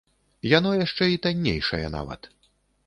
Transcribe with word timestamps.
Яно 0.57 0.71
яшчэ 0.77 1.11
і 1.11 1.21
таннейшае 1.27 1.85
нават. 1.99 2.21